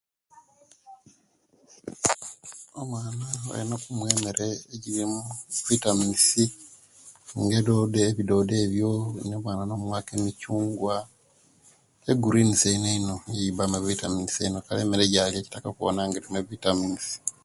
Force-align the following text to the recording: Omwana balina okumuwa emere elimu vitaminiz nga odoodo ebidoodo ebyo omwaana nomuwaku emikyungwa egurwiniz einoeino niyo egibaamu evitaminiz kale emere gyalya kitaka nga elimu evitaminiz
Omwana 2.79 3.25
balina 3.47 3.73
okumuwa 3.77 4.07
emere 4.15 4.47
elimu 4.75 5.19
vitaminiz 5.67 6.25
nga 7.41 7.55
odoodo 7.59 7.97
ebidoodo 8.09 8.53
ebyo 8.65 8.89
omwaana 9.35 9.63
nomuwaku 9.65 10.11
emikyungwa 10.17 10.95
egurwiniz 12.11 12.61
einoeino 12.67 13.13
niyo 13.23 13.33
egibaamu 13.43 13.75
evitaminiz 13.77 14.35
kale 14.65 14.79
emere 14.85 15.05
gyalya 15.13 15.45
kitaka 15.45 15.69
nga 16.03 16.17
elimu 16.17 16.35
evitaminiz 16.43 17.05